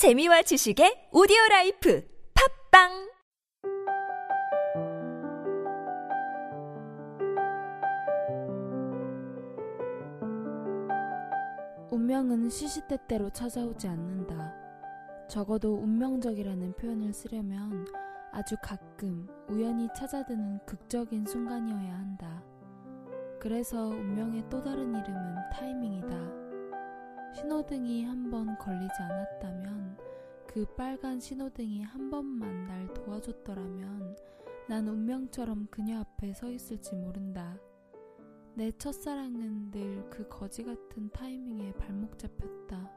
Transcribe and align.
재미와 0.00 0.40
지식의 0.40 1.10
오디오 1.12 1.36
라이프 1.50 2.02
팝빵 2.32 3.10
운명은 11.90 12.48
시시때때로 12.48 13.28
찾아오지 13.28 13.88
않는다. 13.88 14.54
적어도 15.28 15.74
운명적이라는 15.74 16.76
표현을 16.76 17.12
쓰려면 17.12 17.86
아주 18.32 18.56
가끔 18.62 19.28
우연히 19.50 19.86
찾아드는 19.94 20.60
극적인 20.64 21.26
순간이어야 21.26 21.92
한다. 21.92 22.42
그래서 23.38 23.88
운명의 23.88 24.44
또 24.48 24.62
다른 24.62 24.94
이름은 24.94 25.50
타이밍이다. 25.52 26.39
신호등이 27.34 28.04
한 28.04 28.30
번 28.30 28.56
걸리지 28.58 28.94
않았다면 29.00 29.96
그 30.46 30.64
빨간 30.76 31.18
신호등이 31.20 31.82
한 31.82 32.10
번만 32.10 32.66
날 32.66 32.92
도와줬더라면 32.94 34.16
난 34.68 34.88
운명처럼 34.88 35.68
그녀 35.70 36.00
앞에 36.00 36.32
서 36.34 36.50
있을지 36.50 36.94
모른다. 36.94 37.56
내 38.54 38.70
첫사랑은 38.72 39.70
늘 39.70 40.10
그 40.10 40.28
거지 40.28 40.62
같은 40.64 41.08
타이밍에 41.10 41.72
발목 41.74 42.18
잡혔다. 42.18 42.90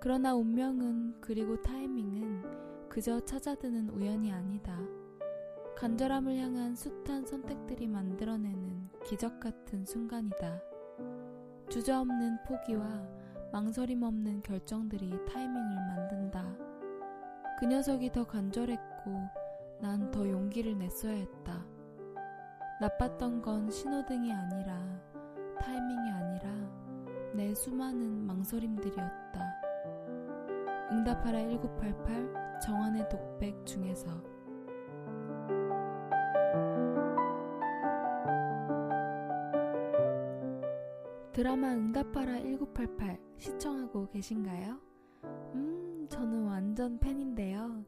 그러나 0.00 0.34
운명은 0.34 1.20
그리고 1.20 1.60
타이밍은 1.60 2.88
그저 2.88 3.20
찾아드는 3.20 3.90
우연이 3.90 4.32
아니다. 4.32 4.78
간절함을 5.76 6.36
향한 6.38 6.74
숱한 6.74 7.26
선택들이 7.26 7.86
만들어내는 7.86 8.88
기적 9.04 9.38
같은 9.40 9.84
순간이다. 9.84 10.60
주저없는 11.68 12.38
포기와 12.44 12.86
망설임 13.52 14.02
없는 14.02 14.42
결정들이 14.42 15.10
타이밍을 15.26 15.76
만든다. 15.76 16.44
그 17.58 17.66
녀석이 17.66 18.12
더 18.12 18.26
간절했고 18.26 19.10
난 19.80 20.10
더 20.10 20.28
용기를 20.28 20.78
냈어야 20.78 21.12
했다. 21.12 21.64
나빴던 22.80 23.42
건 23.42 23.70
신호등이 23.70 24.32
아니라 24.32 24.78
타이밍이 25.60 26.10
아니라 26.10 26.50
내 27.34 27.54
수많은 27.54 28.26
망설임들이었다. 28.26 29.60
응답하라 30.90 31.38
1988 31.38 32.60
정원의 32.60 33.08
독백 33.08 33.66
중에서 33.66 34.08
드라마 41.38 41.72
응답하라 41.72 42.40
1988 42.40 43.16
시청하고 43.36 44.08
계신가요? 44.08 44.76
음, 45.54 46.04
저는 46.10 46.42
완전 46.42 46.98
팬인데요. 46.98 47.84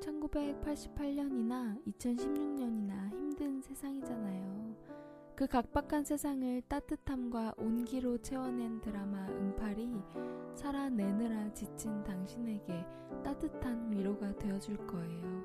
1988년이나 0.00 1.82
2016년이나 1.86 3.10
힘든 3.10 3.62
세상이잖아요. 3.62 4.76
그 5.34 5.46
각박한 5.46 6.04
세상을 6.04 6.60
따뜻함과 6.68 7.54
온기로 7.56 8.18
채워낸 8.18 8.82
드라마 8.82 9.26
응팔이 9.28 9.94
살아내느라 10.54 11.54
지친 11.54 12.04
당신에게 12.04 12.84
따뜻한 13.24 13.90
위로가 13.90 14.36
되어줄 14.36 14.76
거예요. 14.86 15.42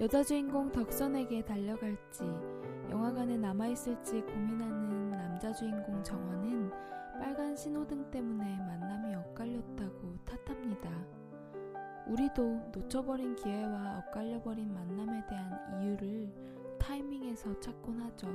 여자 0.00 0.22
주인공 0.22 0.72
덕선에게 0.72 1.44
달려갈지 1.44 2.24
영화관에 2.90 3.36
남아있을지 3.36 4.22
고민하는 4.22 4.95
남자 5.36 5.52
주인공 5.52 6.02
정원은 6.02 6.70
빨간 7.20 7.54
신호등 7.54 8.10
때문에 8.10 8.56
만남이 8.56 9.14
엇갈렸다고 9.16 10.16
탓합니다. 10.24 10.90
우리도 12.06 12.70
놓쳐버린 12.72 13.36
기회와 13.36 13.98
엇갈려버린 13.98 14.72
만남에 14.72 15.26
대한 15.26 15.82
이유를 15.82 16.32
타이밍에서 16.78 17.60
찾곤 17.60 18.00
하죠. 18.00 18.28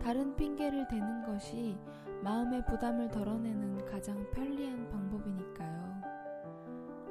다른 0.00 0.36
핑계를 0.36 0.86
대는 0.86 1.24
것이 1.24 1.76
마음의 2.22 2.64
부담을 2.66 3.10
덜어내는 3.10 3.84
가장 3.84 4.24
편리한 4.30 4.88
방법이니까요. 4.88 6.00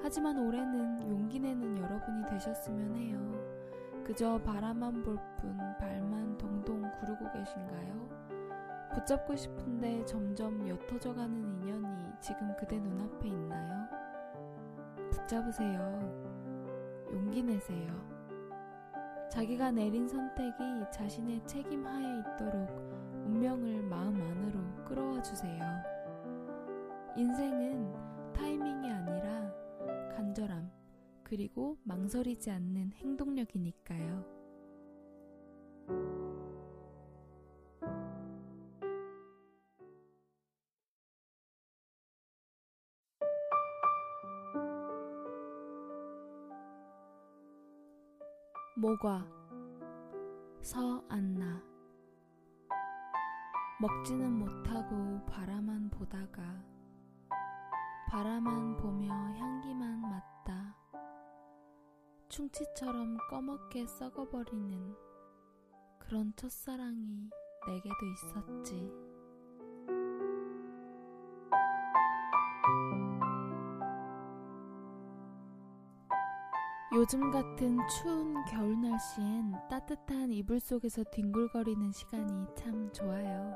하지만 0.02 0.38
올해는 0.38 1.10
용기 1.10 1.42
내는 1.42 1.78
여러분이 1.78 2.26
되셨으면 2.30 2.96
해요. 2.96 3.20
그저 4.06 4.42
바라만 4.42 5.04
볼 5.04 5.18
뿐 5.42 5.58
발만 5.78 6.38
동동 6.38 6.90
구르고 7.02 7.30
계신가요? 7.34 8.21
붙잡고 8.94 9.36
싶은데 9.36 10.06
점점 10.06 10.68
옅어져 10.68 11.14
가는 11.14 11.62
인연이 11.62 12.12
지금 12.20 12.56
그대 12.58 12.80
눈앞에 12.80 13.28
있나요? 13.28 13.88
붙잡으세요. 15.12 17.08
용기 17.12 17.44
내세요. 17.44 18.12
자기가 19.30 19.72
내린 19.72 20.08
선택이 20.08 20.58
자신의 20.92 21.46
책임 21.48 21.86
하에 21.86 22.20
있도록 22.20 22.70
운명을 23.26 23.84
마음 23.84 24.16
안으로 24.16 24.86
끌어와 24.86 25.22
주세요. 25.22 25.62
인생은 27.16 28.34
타이밍이 28.34 28.92
아니라 28.92 29.54
간절함, 30.16 30.70
그리고 31.24 31.78
망설이지 31.84 32.52
않는 32.52 32.92
행동력이니까요. 32.96 34.31
모과? 48.82 49.24
서안나. 50.64 51.62
먹지는 53.80 54.32
못하고 54.32 55.24
바라만 55.28 55.92
보다가 55.92 56.42
바라만 58.08 58.78
보며 58.78 59.14
향기만 59.14 60.02
맡다. 60.02 60.76
충치처럼 62.30 63.20
꺼멓게 63.30 63.86
썩어버리는 63.86 64.96
그런 66.00 66.34
첫사랑이 66.36 67.30
내게도 67.68 68.06
있었지. 68.14 69.11
요즘 76.94 77.32
같은 77.32 77.78
추운 77.88 78.36
겨울 78.44 78.82
날씨엔 78.82 79.54
따뜻한 79.70 80.30
이불 80.34 80.60
속에서 80.60 81.06
뒹굴거리는 81.06 81.90
시간이 81.90 82.48
참 82.54 82.92
좋아요. 82.92 83.56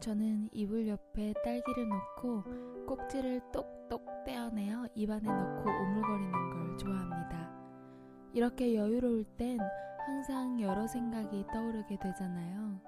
저는 0.00 0.48
이불 0.52 0.88
옆에 0.88 1.34
딸기를 1.44 1.86
놓고 1.86 2.44
꼭지를 2.86 3.42
똑똑 3.52 4.24
떼어내어 4.24 4.88
입안에 4.94 5.28
넣고 5.28 5.68
오물거리는 5.68 6.32
걸 6.32 6.78
좋아합니다. 6.78 7.52
이렇게 8.32 8.74
여유로울 8.74 9.24
땐 9.36 9.58
항상 10.06 10.58
여러 10.58 10.86
생각이 10.86 11.44
떠오르게 11.52 11.98
되잖아요. 11.98 12.80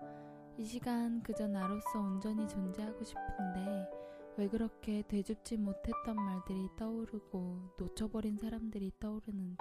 이 0.56 0.64
시간 0.64 1.22
그저 1.22 1.46
나로서 1.46 2.00
온전히 2.00 2.48
존재하고 2.48 3.04
싶은데 3.04 3.90
왜 4.36 4.48
그렇게 4.48 5.02
되줍지 5.06 5.58
못했던 5.58 6.16
말들이 6.16 6.68
떠오르고 6.76 7.74
놓쳐버린 7.78 8.36
사람들이 8.36 8.92
떠오르는지. 8.98 9.58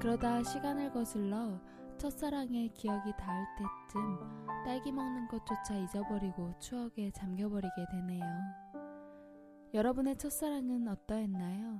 그러다 0.00 0.42
시간을 0.42 0.92
거슬러 0.92 1.60
첫사랑의 1.98 2.72
기억이 2.74 3.12
닿을 3.18 3.44
때쯤 3.58 4.46
딸기 4.64 4.92
먹는 4.92 5.28
것조차 5.28 5.76
잊어버리고 5.76 6.58
추억에 6.58 7.10
잠겨버리게 7.12 7.86
되네요. 7.90 8.24
여러분의 9.74 10.16
첫사랑은 10.16 10.88
어떠했나요? 10.88 11.78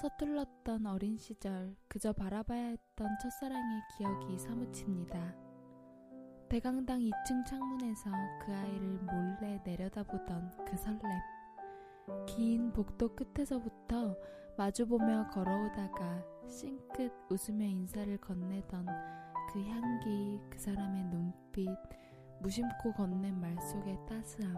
서툴렀던 0.00 0.86
어린 0.86 1.18
시절 1.18 1.76
그저 1.88 2.12
바라봐야 2.12 2.66
했던 2.68 3.08
첫사랑의 3.20 3.82
기억이 3.96 4.38
사무칩니다. 4.38 5.47
대강당 6.48 7.00
2층 7.00 7.44
창문에서 7.44 8.10
그 8.40 8.54
아이를 8.54 8.98
몰래 9.02 9.60
내려다보던 9.64 10.50
그 10.66 10.78
설렘. 10.78 11.02
긴 12.26 12.72
복도 12.72 13.14
끝에서부터 13.14 14.16
마주보며 14.56 15.28
걸어오다가 15.28 16.24
싱긋 16.48 17.12
웃으며 17.30 17.66
인사를 17.66 18.16
건네던 18.16 18.86
그 19.52 19.62
향기, 19.62 20.40
그 20.48 20.58
사람의 20.58 21.04
눈빛, 21.04 21.68
무심코 22.40 22.94
건넨 22.94 23.38
말 23.38 23.54
속의 23.60 23.98
따스함. 24.08 24.56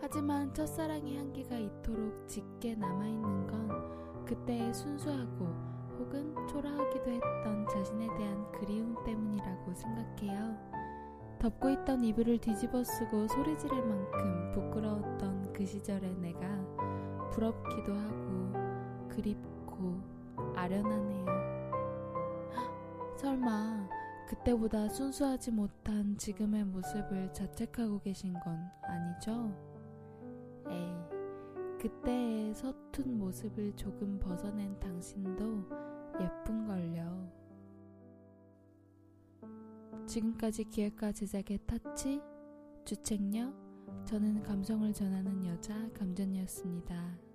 하지만 0.00 0.54
첫사랑의 0.54 1.18
향기가 1.18 1.56
이토록 1.56 2.26
짙게 2.26 2.74
남아있는 2.74 3.46
건 3.46 4.24
그때의 4.24 4.72
순수하고 4.72 5.79
혹은 6.10 6.34
초라하기도 6.48 7.08
했던 7.08 7.68
자신에 7.68 8.08
대한 8.16 8.50
그리움 8.50 8.96
때문이라고 9.04 9.72
생각해요. 9.72 10.58
덮고 11.38 11.70
있던 11.70 12.02
이불을 12.02 12.38
뒤집어 12.38 12.82
쓰고 12.82 13.28
소리 13.28 13.56
지를 13.56 13.80
만큼 13.80 14.50
부끄러웠던 14.52 15.52
그 15.52 15.64
시절의 15.64 16.16
내가 16.16 16.40
부럽기도 17.30 17.94
하고 17.94 19.08
그립고 19.08 20.00
아련하네요. 20.56 21.26
설마 23.16 23.88
그때보다 24.28 24.88
순수하지 24.88 25.52
못한 25.52 26.16
지금의 26.18 26.64
모습을 26.64 27.32
자책하고 27.32 28.00
계신 28.00 28.32
건 28.40 28.58
아니죠? 28.82 29.54
에이, 30.68 30.92
그때의 31.78 32.54
서툰 32.54 33.16
모습을 33.16 33.76
조금 33.76 34.18
벗어낸 34.18 34.78
당신도 34.80 35.99
예쁜걸요. 36.18 37.30
지금까지 40.06 40.64
기획과 40.64 41.12
제작의 41.12 41.58
타치, 41.66 42.20
주책녀, 42.84 43.52
저는 44.04 44.42
감성을 44.42 44.92
전하는 44.92 45.44
여자 45.46 45.74
감전이었습니다. 45.92 47.29